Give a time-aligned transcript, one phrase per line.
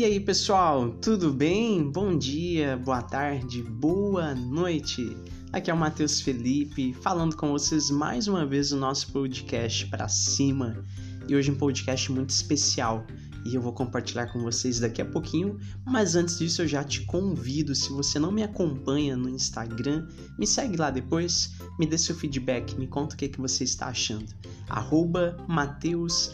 [0.00, 1.92] E aí, pessoal, tudo bem?
[1.92, 5.14] Bom dia, boa tarde, boa noite.
[5.52, 10.08] Aqui é o Matheus Felipe falando com vocês mais uma vez no nosso podcast para
[10.08, 10.86] cima.
[11.28, 13.06] E hoje um podcast muito especial
[13.44, 17.02] e eu vou compartilhar com vocês daqui a pouquinho, mas antes disso eu já te
[17.02, 20.08] convido, se você não me acompanha no Instagram,
[20.38, 23.88] me segue lá depois, me dê seu feedback, me conta o que, que você está
[23.88, 24.32] achando.
[24.66, 25.36] Arroba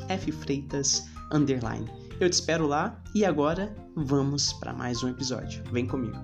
[0.09, 0.31] F.
[0.31, 2.06] Freitas, underline.
[2.19, 5.63] Eu te espero lá e agora vamos para mais um episódio.
[5.71, 6.17] Vem comigo.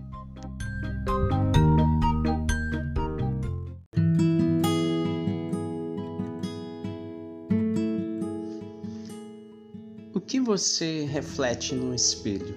[10.14, 12.56] O que você reflete no espelho?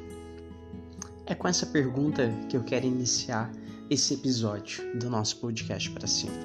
[1.25, 3.51] É com essa pergunta que eu quero iniciar
[3.89, 6.37] esse episódio do nosso podcast para cima.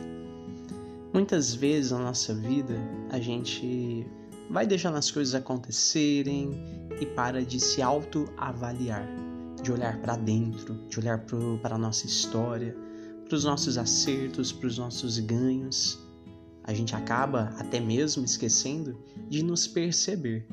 [1.15, 2.75] Muitas vezes na nossa vida
[3.11, 4.05] a gente
[4.51, 6.51] vai deixando as coisas acontecerem
[7.01, 9.09] e para de se autoavaliar,
[9.63, 11.25] de olhar para dentro, de olhar
[11.63, 12.77] para a nossa história,
[13.29, 16.01] para os nossos acertos, para os nossos ganhos.
[16.65, 18.99] A gente acaba até mesmo esquecendo
[19.29, 20.49] de nos perceber,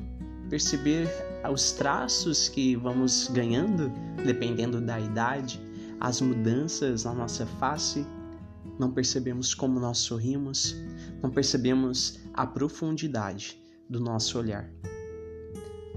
[0.48, 1.08] perceber
[1.52, 3.92] os traços que vamos ganhando,
[4.24, 5.60] dependendo da idade,
[5.98, 8.06] as mudanças na nossa face.
[8.78, 10.76] Não percebemos como nós sorrimos,
[11.20, 14.70] não percebemos a profundidade do nosso olhar.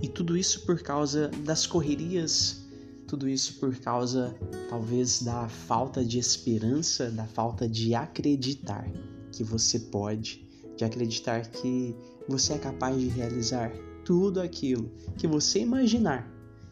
[0.01, 2.65] E tudo isso por causa das correrias,
[3.07, 4.35] tudo isso por causa
[4.69, 8.89] talvez da falta de esperança, da falta de acreditar
[9.31, 11.95] que você pode, de acreditar que
[12.27, 13.71] você é capaz de realizar
[14.05, 16.27] tudo aquilo que você imaginar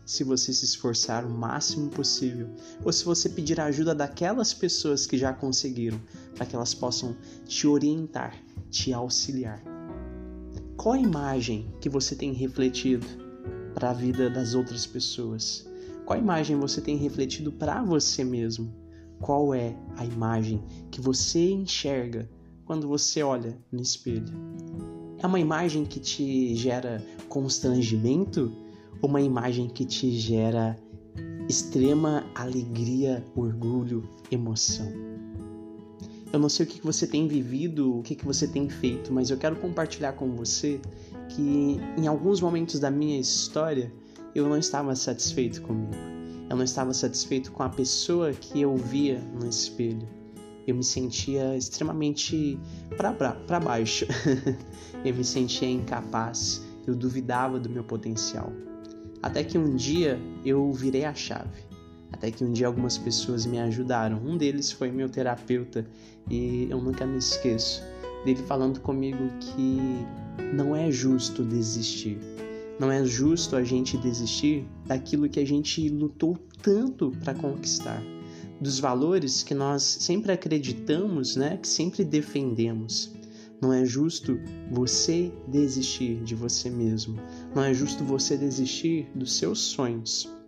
[0.05, 2.49] se você se esforçar o máximo possível,
[2.83, 6.01] ou se você pedir a ajuda daquelas pessoas que já conseguiram,
[6.35, 8.35] para que elas possam te orientar,
[8.71, 9.78] te auxiliar.
[10.79, 13.05] Qual a imagem que você tem refletido
[13.73, 15.69] para a vida das outras pessoas?
[16.05, 18.73] Qual a imagem você tem refletido para você mesmo?
[19.19, 22.29] Qual é a imagem que você enxerga
[22.63, 24.33] quando você olha no espelho?
[25.21, 28.49] É uma imagem que te gera constrangimento
[29.01, 30.79] ou uma imagem que te gera
[31.49, 34.89] extrema alegria, orgulho, emoção?
[36.31, 39.37] Eu não sei o que você tem vivido, o que você tem feito, mas eu
[39.37, 40.79] quero compartilhar com você
[41.29, 43.91] que em alguns momentos da minha história
[44.35, 45.93] eu não estava satisfeito comigo.
[46.49, 50.07] Eu não estava satisfeito com a pessoa que eu via no espelho.
[50.67, 52.59] Eu me sentia extremamente
[52.95, 54.05] para baixo.
[55.05, 56.63] eu me sentia incapaz.
[56.85, 58.51] Eu duvidava do meu potencial.
[59.21, 61.68] Até que um dia eu virei a chave.
[62.11, 64.17] Até que um dia algumas pessoas me ajudaram.
[64.17, 65.85] Um deles foi meu terapeuta
[66.29, 67.83] e eu nunca me esqueço
[68.25, 69.79] dele falando comigo que
[70.53, 72.17] não é justo desistir.
[72.79, 78.01] Não é justo a gente desistir daquilo que a gente lutou tanto para conquistar,
[78.59, 83.13] dos valores que nós sempre acreditamos, né, que sempre defendemos.
[83.61, 84.39] Não é justo
[84.71, 87.19] você desistir de você mesmo.
[87.53, 90.38] Não é justo você desistir dos seus sonhos.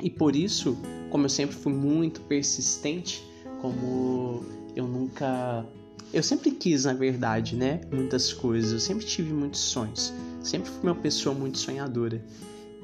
[0.00, 0.76] E por isso,
[1.10, 3.22] como eu sempre fui muito persistente,
[3.60, 4.42] como
[4.74, 5.64] eu nunca.
[6.12, 7.80] Eu sempre quis, na verdade, né?
[7.92, 8.72] Muitas coisas.
[8.72, 10.12] Eu sempre tive muitos sonhos.
[10.42, 12.22] Sempre fui uma pessoa muito sonhadora.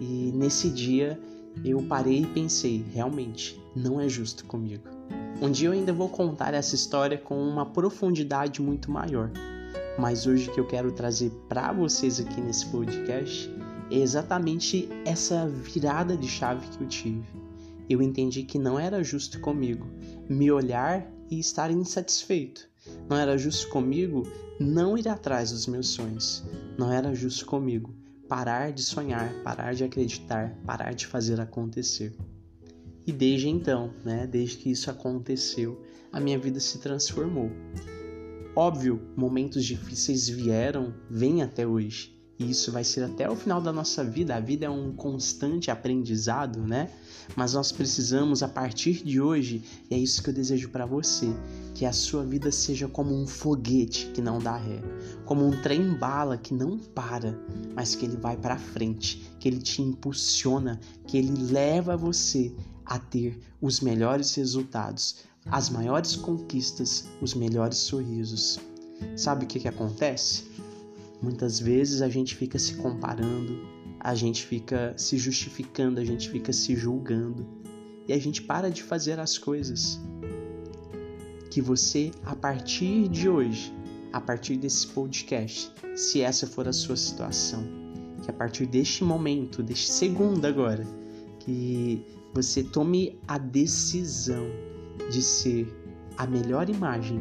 [0.00, 1.18] E nesse dia
[1.64, 4.88] eu parei e pensei: realmente, não é justo comigo.
[5.40, 9.30] Um dia eu ainda vou contar essa história com uma profundidade muito maior.
[9.98, 13.50] Mas hoje que eu quero trazer para vocês aqui nesse podcast
[13.90, 17.24] é exatamente essa virada de chave que eu tive.
[17.88, 19.86] Eu entendi que não era justo comigo
[20.28, 22.68] me olhar e estar insatisfeito.
[23.08, 24.22] Não era justo comigo
[24.60, 26.44] não ir atrás dos meus sonhos.
[26.76, 27.94] Não era justo comigo
[28.28, 32.14] parar de sonhar, parar de acreditar, parar de fazer acontecer.
[33.06, 35.82] E desde então, né, desde que isso aconteceu,
[36.12, 37.50] a minha vida se transformou.
[38.54, 43.72] Óbvio, momentos difíceis vieram, vêm até hoje, e isso vai ser até o final da
[43.72, 44.36] nossa vida.
[44.36, 46.88] A vida é um constante aprendizado, né?
[47.34, 51.28] Mas nós precisamos, a partir de hoje, e é isso que eu desejo para você,
[51.74, 54.80] que a sua vida seja como um foguete que não dá ré,
[55.24, 57.36] como um trem bala que não para,
[57.74, 62.54] mas que ele vai para frente, que ele te impulsiona, que ele leva você
[62.86, 68.58] a ter os melhores resultados, as maiores conquistas, os melhores sorrisos.
[69.16, 70.44] Sabe o que, que acontece?
[71.20, 73.60] Muitas vezes a gente fica se comparando,
[73.98, 77.44] a gente fica se justificando, a gente fica se julgando
[78.06, 80.00] e a gente para de fazer as coisas.
[81.50, 83.72] Que você, a partir de hoje,
[84.12, 87.64] a partir desse podcast, se essa for a sua situação,
[88.22, 90.86] que a partir deste momento, deste segundo agora,
[91.40, 94.46] que você tome a decisão
[95.10, 95.66] de ser
[96.16, 97.20] a melhor imagem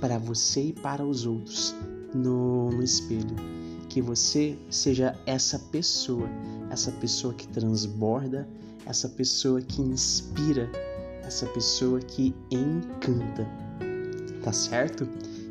[0.00, 1.74] para você e para os outros
[2.14, 3.36] no, no espelho.
[3.88, 6.28] Que você seja essa pessoa,
[6.70, 8.48] essa pessoa que transborda,
[8.86, 10.70] essa pessoa que inspira,
[11.22, 13.46] essa pessoa que encanta.
[14.42, 15.06] Tá certo?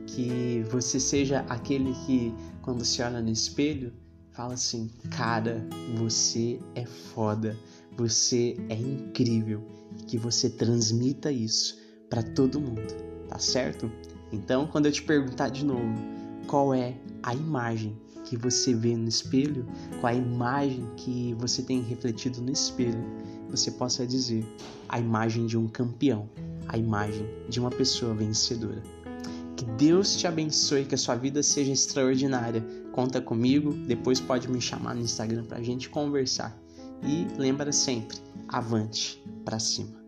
[0.08, 3.94] Que você seja aquele que, quando se olha no espelho,
[4.32, 5.66] fala assim: Cara,
[5.98, 7.56] você é foda,
[7.96, 9.62] você é incrível.
[10.08, 11.78] Que você transmita isso
[12.10, 12.94] para todo mundo,
[13.30, 13.90] tá certo?
[14.32, 16.21] Então, quando eu te perguntar de novo,
[16.52, 16.94] qual é
[17.24, 19.66] a imagem que você vê no espelho,
[20.02, 23.02] qual é a imagem que você tem refletido no espelho,
[23.50, 24.46] você possa dizer
[24.90, 26.30] a imagem de um campeão,
[26.68, 28.84] a imagem de uma pessoa vencedora.
[29.56, 32.62] Que Deus te abençoe, que a sua vida seja extraordinária.
[32.92, 36.54] Conta comigo, depois pode me chamar no Instagram para a gente conversar.
[37.02, 38.18] E lembra sempre,
[38.50, 40.02] avante para cima.